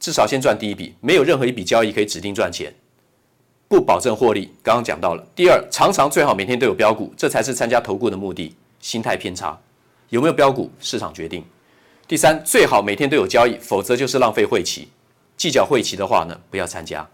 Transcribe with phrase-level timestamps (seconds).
[0.00, 2.72] 至少先赚第一笔，没有任何一笔交易可以指定赚钱，
[3.68, 4.52] 不保证获利。
[4.62, 5.26] 刚刚讲到了。
[5.34, 8.54] 第二，常常最好每天都有标股，这才是参加投顾的目的。
[8.80, 9.58] 心态偏差，
[10.10, 11.44] 有没有标股，市场决定。
[12.06, 14.88] 第三，最好每天都有交易，否则就是浪费会期。
[15.36, 17.06] 计较会期的话呢，不要参加，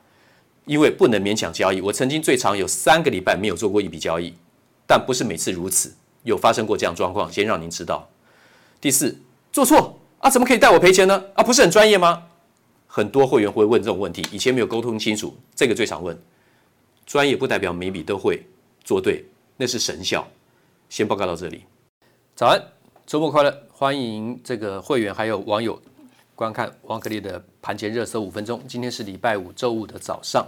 [0.67, 1.81] 因为不能勉强交易。
[1.81, 4.35] 我曾经最长有三个礼拜没有做过一笔交易，
[4.87, 8.09] 但不是每次如此，有发生过这样状况，先让您知道。
[8.81, 9.19] 第四，
[9.51, 11.25] 做错啊，怎么可以带我赔钱呢？
[11.33, 12.25] 啊，不是很专业吗？
[12.97, 16.17] 很多会员会问这种问题，以前没有沟通清楚，这个最常问。
[17.05, 18.47] 专业不代表每笔都会
[18.85, 19.25] 做对，
[19.57, 20.25] 那是神效。
[20.89, 21.65] 先报告到这里。
[22.37, 22.63] 早安，
[23.05, 23.53] 周末快乐！
[23.73, 25.77] 欢迎这个会员还有网友
[26.37, 28.63] 观看王可立的盘前热搜五分钟。
[28.69, 30.47] 今天是礼拜五周五的早上。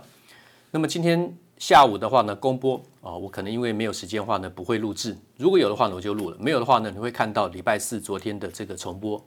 [0.70, 5.18] 那么今天下午的话呢，公播啊，我可能因为没有时间的话呢，不会录制。
[5.36, 9.20] 如果有的话呢，我就录了；没有的话呢，你会看到礼拜四昨天的这个重播。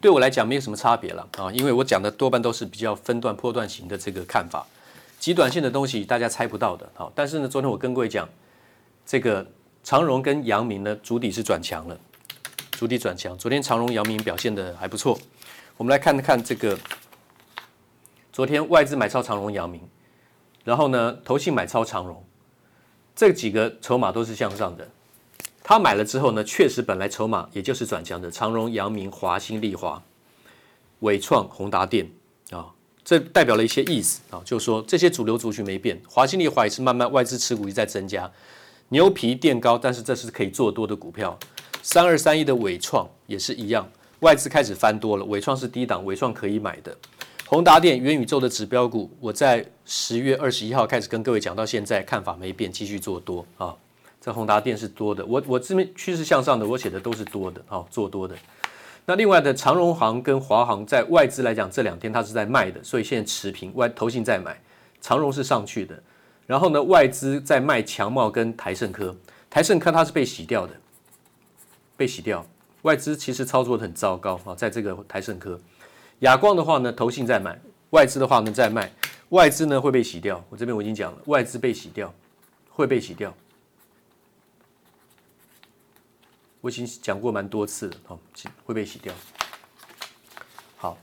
[0.00, 4.66] 对我来讲没有什么差别了啊，因为我讲的多半都是比较分段、波段型的这个看法，
[5.18, 6.88] 极短线的东西大家猜不到的。
[6.94, 8.28] 好，但是呢，昨天我跟各位讲，
[9.06, 9.44] 这个
[9.82, 11.98] 长荣跟阳明呢，主底是转强了，
[12.72, 13.36] 主底转强。
[13.38, 15.18] 昨天长荣、阳明表现的还不错。
[15.76, 16.78] 我们来看看这个，
[18.32, 19.80] 昨天外资买超长荣、阳明，
[20.62, 22.22] 然后呢，投信买超长荣，
[23.14, 24.86] 这几个筹码都是向上的。
[25.68, 30.00] 他买了之后呢，确实本来筹码也就是转强的，长荣、阳明、华新、丽华、
[31.00, 32.08] 伟创、宏达电
[32.52, 32.66] 啊，
[33.04, 38.30] 这代表了一些意思啊，就是说这些主流族群没变，华新、丽华也是慢慢外资持股一再增加，
[38.90, 41.36] 牛皮垫高，但是这是可以做多的股票。
[41.82, 43.90] 三二三一的伟创也是一样，
[44.20, 46.96] 外资开始翻多了，伟创是低档，伟创可以买的。
[47.46, 53.74] 宏达电元宇宙的指标股，我在十月二十一号开始跟各位讲到现在，看法没变，继续做多啊。
[54.26, 58.34] 这宏达电是多的，我我这边趋势向上的，我写的都是多的，好、做多的。
[59.04, 63.72] 那另外的长荣航跟华航，在外资来讲，这两天它是在卖的，所以现在持平。
[63.76, 64.60] 外投信在买，
[65.00, 66.02] 长荣是上去的。
[66.44, 69.14] 然后呢，外资在卖强茂跟台胜科，
[69.48, 70.74] 台胜科它是被洗掉的，
[71.96, 72.44] 被洗掉。
[72.82, 75.56] 外资其实操作的很糟糕啊，在这个台胜科。
[76.18, 77.56] 亚光的话呢，投信在买，
[77.90, 78.90] 外资的话呢在卖，
[79.28, 80.44] 外资呢会被洗掉。
[80.50, 82.12] 我这边我已经讲了，外资被洗掉，
[82.70, 83.32] 会被洗掉。
[86.66, 88.18] 我已经讲过蛮多次了，好，
[88.64, 89.14] 会被洗掉。
[90.76, 90.98] 好，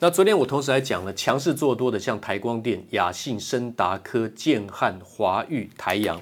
[0.00, 6.20] 那昨天我同时还讲了强势做多的，像台光电、亚信、升达科、建汉、华裕、台阳。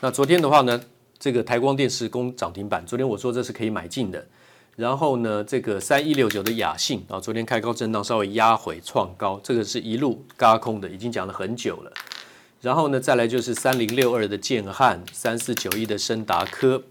[0.00, 0.78] 那昨天的话呢，
[1.18, 4.26] 这个台光电是攻涨停板，昨天我说这是可以买进的。
[4.76, 11.90] 然后呢，这个三一六九的亚信啊，昨天开高震荡，稍微压回创高，这个是一路嘎空的，已经讲了很久了。
[12.60, 16.82] 然后呢，再来就是三零六二的建汉，三四九一的升达科。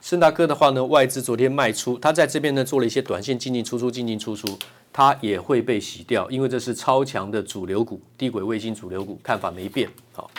[0.00, 4.58] 升达科的话呢，外资昨天卖出，它在这边呢做了一些短线进进出出，进进出出，
[4.92, 9.88] 它也会被洗掉，因为这是超强的主流股，低轨卫星主流股，看法没变。
[10.12, 10.30] 好，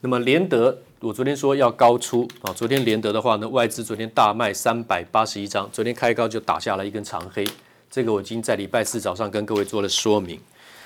[0.00, 7.46] 那么联德，我昨天说要高出啊，昨天联德的话呢，外资昨天大卖三百八十一张，昨天开高就打下了一根长黑，
[7.90, 10.38] 这个我已经在礼拜四早上跟各位做了说明。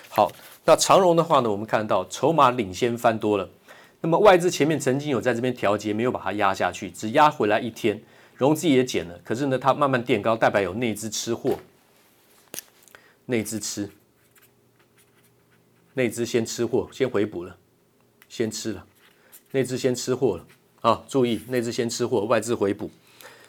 [0.08, 0.31] 好，
[0.64, 3.49] 那长荣的话呢，我们看到筹码领先翻多了。
[4.04, 8.02] 那么外资前面曾经有在这边调节，没有把它压下去，只压回来一天，
[8.37, 9.16] 融资也减了。
[9.25, 11.56] 可是呢，它慢慢垫高，代表有内资吃货，
[13.26, 13.88] 内资吃，
[15.94, 17.56] 内资先吃货，先回补了，
[18.28, 18.84] 先吃了，
[19.52, 20.44] 内资先吃货了
[20.81, 21.05] 啊！
[21.08, 22.90] 注意，内资先吃货，外资回补，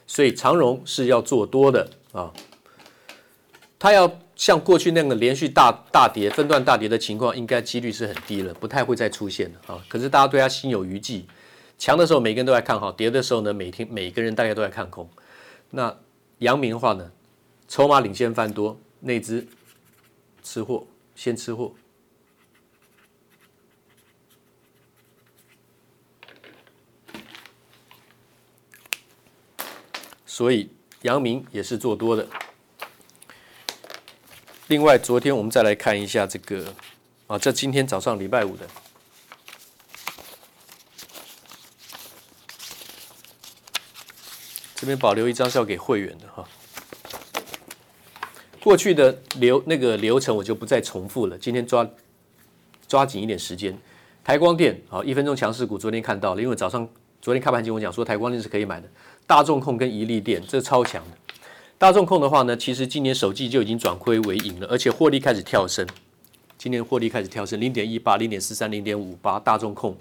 [0.06, 2.32] 所以长荣是要做多的啊，
[3.80, 4.20] 它要。
[4.36, 9.86] 像过去那个连续大大跌、分段大跌的情况，应该几率是很低了，不太会再出现了啊。
[9.88, 11.26] 可是大家对它心有余悸，
[11.78, 15.08] 强的时候每个人都在看好，跌的时候呢，每天每个人大概都在看空。
[15.70, 15.96] 那
[16.40, 17.12] 阳明的话呢，
[17.68, 19.48] 筹码领先翻多，内资
[20.42, 20.86] 吃货
[21.16, 21.74] 先吃货，
[30.26, 30.70] 所以
[31.04, 32.28] 阳明也是做多的。
[34.68, 36.74] 另外，昨天我们再来看一下这个
[37.27, 38.65] 啊，这今天早上礼拜五的，
[44.74, 46.48] 这边保留一张是要给会员的哈。
[48.62, 51.88] 过去的流那个流程我就不再重复了，今天抓
[52.88, 53.77] 抓紧一点时间。
[54.24, 56.88] 台光电啊，一分钟强势股，昨天看到了，因为早上
[57.21, 58.88] 昨天开盘前我讲说台光电是可以买的，
[59.27, 61.18] 大众控跟怡利电这超强的。
[61.84, 65.86] 大众控的话呢，其实今年首季就已经转亏为盈了，而且获利开始跳升。
[66.58, 69.38] 今年获利开始跳升，零点一八、零点四三、零点五八。
[69.38, 69.94] 大众控，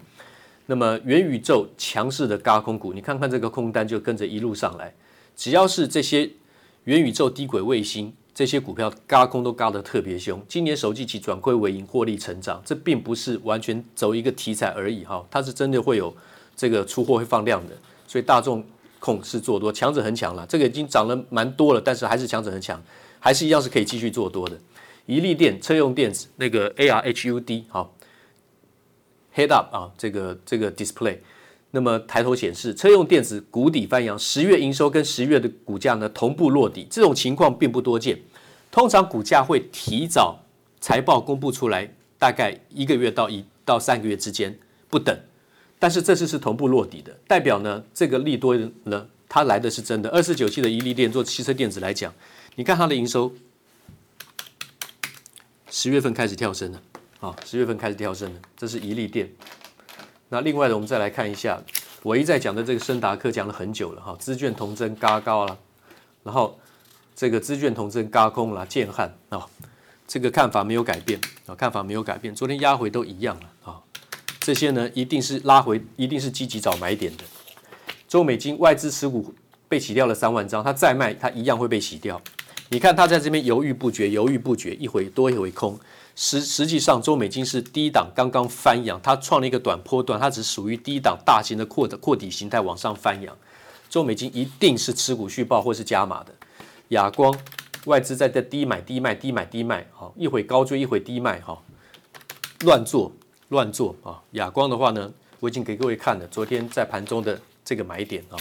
[0.67, 4.95] 那么元宇宙强势的轧空股，你看看这个空单就跟着一路上来。
[5.35, 6.31] 只要是这些
[6.85, 10.41] 元宇宙低轨卫星这些股票，嘎空都嘎得特别凶。
[10.47, 16.15] 今年首季起转亏为盈，获利成长，这并不是完全走一个题材而已哈，它是真的会有
[16.55, 17.77] 这个出货会放量的，
[18.07, 18.65] 所以大众。
[19.03, 22.81] 控是做多，强者恒强了，这个已经涨了蛮多了，但是还是强者恒强，
[23.19, 24.57] 还是一样是可以继续做多的。
[25.07, 27.93] 一利电车用电子那个 A R H U D 好
[29.35, 31.19] ，Head Up 啊，这个这个 Display，
[31.73, 38.21] 那么抬头显示车用电子谷底翻扬，十月营收跟十月的股价呢同步落底，这种情况并不多见，
[38.71, 40.39] 通常股价会提早
[40.81, 44.57] 财报公布出来，大概一个月到一到三个月之间
[44.89, 45.19] 不等。
[45.83, 50.09] 但是这次是同步落底的，代表呢这个利多呢它来的是真的。
[50.11, 52.15] 二四九七的怡利电做汽车电子来讲，
[52.55, 53.33] 你看它的营收，
[55.69, 56.81] 十月份开始跳升了
[57.19, 59.29] 啊，十月份开始跳升了，这是怡利电。
[60.29, 61.61] 那另外的我们再来看一下，
[62.05, 65.59] 我一再讲的这个升达科讲了很久了哈，资券同增嘎高了，
[66.23, 66.57] 然后
[67.17, 69.49] 这个资券同增嘎空了，建汉啊，
[70.07, 73.52] 这个看法没有改变啊，看法没有改变，昨天压回都一样了。
[74.43, 77.23] 这些呢，一定是拉回，一定是积极找买点的。
[78.09, 79.33] 周美金外资持股
[79.69, 82.21] 被洗掉了三万张，它再卖，它一样会被洗掉。
[82.69, 85.79] 你看它在这边犹豫不决，犹豫不决，一回多一回空。
[86.17, 93.37] 实实际上，周美金是低档刚刚翻扬，它创了一个短波段，它只属于低档大型的扩的扩底形态往上翻扬。
[93.89, 96.35] 周美金一定是持股续报或是加码的。
[96.89, 97.35] 亚光
[97.85, 101.63] 外资在这低买低卖，低买低卖，好，一会高追，一会低卖，哈，
[102.65, 103.13] 乱做。
[103.53, 104.19] 乱做啊！
[104.31, 108.37] 亚光的话呢，我已经给各位看了，昨天在盘中的这个买点啊。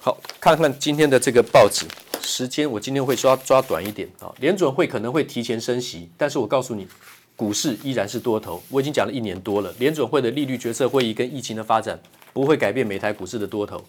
[0.00, 1.86] 好，看看今天的这个报纸
[2.22, 4.34] 时间，我今天会抓抓短一点啊。
[4.40, 6.88] 联准会可能会提前升息，但是我告诉你，
[7.36, 8.62] 股市依然是多头。
[8.70, 12.00] 我已经讲了一年多了，联准会的利率决策会议跟疫情的发展
[12.32, 13.84] 不会改变美台股市的多头。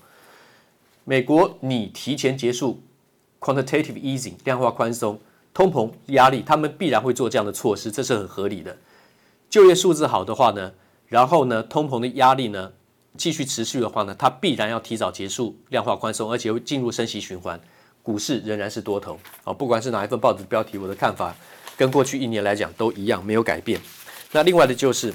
[1.05, 2.81] 美国你提前结束
[3.39, 5.17] quantitative easing 量化宽松。
[5.53, 8.77] 通膨压力，他们必然会做这样的措施，这是很合理的。
[9.49, 10.71] 就业数字好的话呢，
[11.07, 12.71] 然后呢，通膨的压力呢
[13.17, 17.59] 继续持续的话呢，它必然要提早结束量化宽松，而且会进入升息循环。
[18.01, 21.35] 股市仍然是多头啊，不管是哪一份报纸标题，我的看法
[21.77, 23.79] 跟过去一年来讲都一样，没有改变。
[24.31, 25.13] 那另外的就是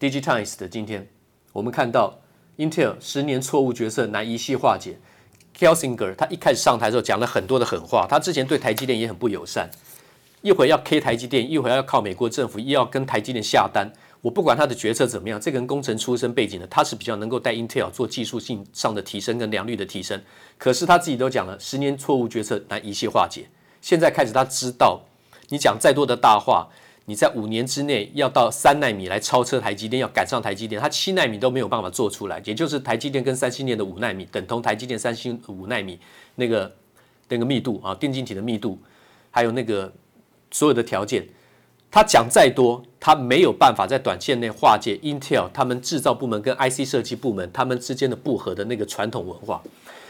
[0.00, 1.06] DIGITIMES 的今天，
[1.52, 2.20] 我们看到
[2.56, 5.00] Intel 十年错误决策难一夕化解。
[5.62, 9.70] Kelsinger 他一开始上台的时候讲了很多的狠话，他之前对台积电也很不友善，
[10.40, 13.88] 一会儿要 K 台积电，一会儿要靠美国政府，又要跟台积电下单。
[14.22, 20.20] 我不管他的决策怎么样，这个人工程出身背景的，他是比较能够带 Intel 做技术性上的提升跟良率的提升。
[20.58, 23.46] 可是他自己都讲了，十年错误决策难一夕化解。
[23.80, 25.02] 现在开始他知道，
[25.50, 26.68] 你讲再多的大话，
[27.06, 35.98] 你在五年之内要到三纳米来超车台积电，要赶上台积电，它七纳米都没有办法做出来，也就是台积电跟三星电的五纳米等同台积电、三星五纳米
[36.36, 36.72] 那个
[37.28, 38.78] 那个密度啊，电晶体的密度，
[39.30, 39.92] 还有那个
[40.52, 41.26] 所有的条件，
[41.90, 49.60] 他讲再多，他没有办法在短线内化解 Intel 他们制造部门跟 IC 设计部门他们之间的不合的那个传统文化，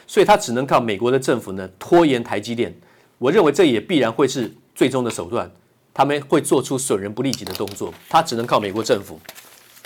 [0.07, 2.75] 所以他只能靠美国的政府呢拖延台积电。
[3.17, 5.51] 我认为这也必然会是最终的手段。
[5.95, 9.21] 他们会做出损人不利己的动作，他只能靠美国政府，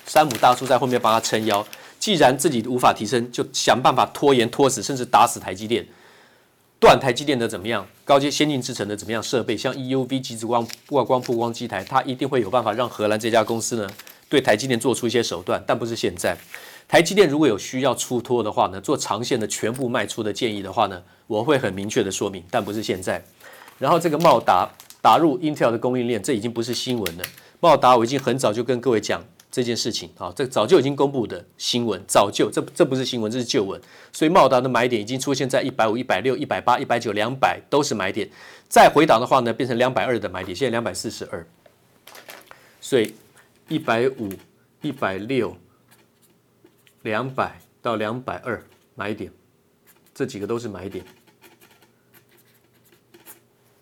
[0.07, 1.67] 山姆大叔在后面帮他撑腰。
[1.99, 5.85] 既然自己无法提升，就想办法拖延、拖死，甚至打死台积电，
[6.79, 7.85] 断台积电的怎么样？
[8.05, 9.57] 高阶先进制程的怎么样设备？
[9.57, 13.91] 像 EUV 极紫光、外光曝光机台，他一定会有办法让荷兰这家公司呢
[14.29, 16.37] 对台积电做出一些手段，但不是现在。
[16.87, 23.25] 台积电如果有需要出脱的话呢，做长线的全部卖出的建议的话呢，我会很明确的说明，但不是现在。
[23.79, 24.69] 然后这个茂达。
[25.07, 27.23] 打入 Intel 的供应链，这已经不是新闻了。
[27.61, 33.81] 茂达我已经很早就跟各位讲这件事情啊，这早就已经公布的新闻，早就这这不是新闻，这是旧闻。
[34.13, 38.29] 所以茂达的买点已经出现在一百五、一百六、一百八、一百九、两百都是买点。
[38.69, 41.47] 再回档的话呢，变成两百二的买点，现在两百四十二。
[42.81, 43.15] 所以
[43.69, 44.33] 一百五、
[44.83, 45.57] 一百六、
[47.03, 48.61] 两百到两百二
[48.97, 49.31] 买点，
[50.13, 51.05] 这几个都是买点。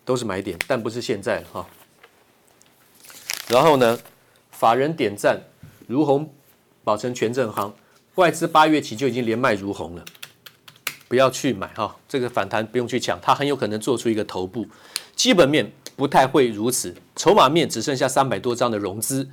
[0.04, 1.66] 都是买点，但不是现在了哈。
[3.48, 3.98] 然后呢，
[4.50, 5.40] 法人点赞，
[5.86, 6.30] 如虹，
[6.82, 7.74] 保存、权证行，
[8.14, 10.04] 外资八月起就已经连卖如虹了，
[11.08, 11.94] 不要去买哈。
[12.08, 14.66] 这个反弹不用去抢，它很有可能做出一个头部。
[15.14, 19.28] 基本面不太会如此，筹码面只剩下三百多张的融资，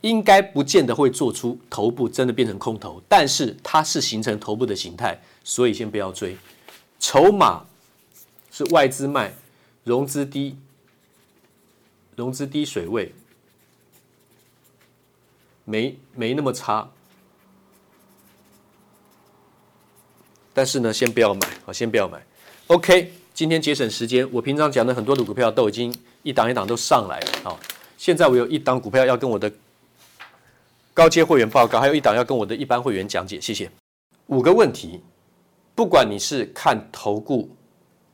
[0.00, 3.02] 应该不见得会做出头部，真的变成空头。
[3.08, 6.36] 但是它是形成头部的形态，所以先不要追。
[7.00, 7.66] 筹码
[8.50, 9.32] 是外资卖。
[9.84, 10.56] 融资低，
[12.14, 13.14] 融资低水位，
[15.64, 16.90] 没没那么差，
[20.52, 22.22] 但是呢，先不要买，啊，先不要买。
[22.66, 27.60] OK，今天节省时间，我平常讲的很多的股票都已经一档一档都上来了，啊，
[27.96, 29.50] 现在我有一档股票要跟我的
[30.92, 33.70] 高阶会员报告，还有一档要跟我的一般会员讲解，谢谢。
[34.26, 35.00] 五个问题，
[35.74, 37.48] 不管你是看投顾。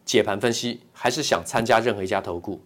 [0.05, 2.61] 解盘分析，还是想参加任何一家投顾？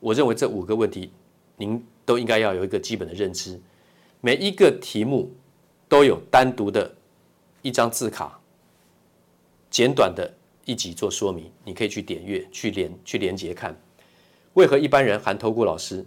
[0.00, 1.10] 我认为这五个问题，
[1.56, 3.60] 您都应该要有一个基本的认知。
[4.20, 5.32] 每一个题目
[5.88, 6.94] 都有单独的
[7.62, 8.38] 一张字卡，
[9.70, 10.30] 简短的
[10.64, 13.74] 一集做说明，你可以去点阅、去连、去连接看。
[14.52, 16.04] 为何一般人含投顾老师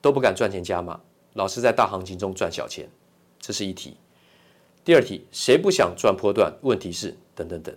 [0.00, 1.00] 都不敢赚钱加码？
[1.34, 2.88] 老师在大行情中赚小钱，
[3.38, 3.96] 这是一题。
[4.84, 6.52] 第二题，谁不想赚波段？
[6.62, 7.74] 问题是等等等。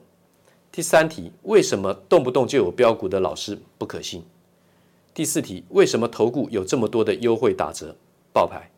[0.75, 4.24] 第三题，为什么动不动就有标股的老师不可信？
[5.13, 7.96] 第四题，为什么投顾有这么多的优惠打折
[8.34, 8.72] 报牌？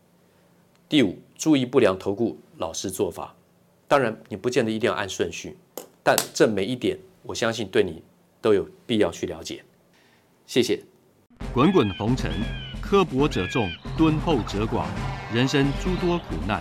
[0.90, 3.34] 第五，注意不良投顾老师做法。
[3.88, 5.56] 当然，你不见得一定要按顺序，
[6.02, 8.02] 但这每一点，我相信对你
[8.42, 9.64] 都有必要去了解。
[10.46, 10.78] 谢谢。
[11.54, 12.30] 滚滚红尘，
[12.78, 14.84] 刻薄者众，敦厚者寡；
[15.32, 16.60] 人生诸多苦难，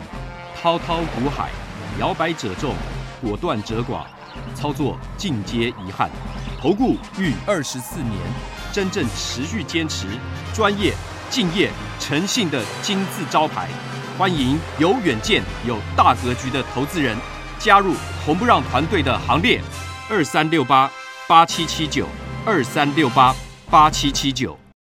[0.56, 1.52] 滔滔苦海，
[2.00, 2.74] 摇摆者众，
[3.22, 4.06] 果断者寡。
[4.54, 6.10] 操作尽皆遗憾，
[6.62, 8.14] 投顾逾二十四年，
[8.72, 10.08] 真正持续坚持、
[10.54, 10.94] 专业、
[11.30, 13.68] 敬业、诚信的金字招牌。
[14.18, 17.18] 欢迎有远见、有大格局的投资人
[17.60, 17.94] 加入
[18.26, 19.62] 红不让团队的行列。
[20.10, 20.90] 二三六八
[21.28, 22.08] 八七七九，
[22.46, 23.36] 二三六八
[23.70, 24.65] 八七七九。